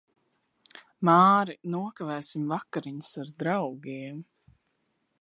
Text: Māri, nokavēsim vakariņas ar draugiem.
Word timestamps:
Māri, 1.09 1.57
nokavēsim 1.75 2.49
vakariņas 2.55 3.15
ar 3.25 3.33
draugiem. 3.45 4.29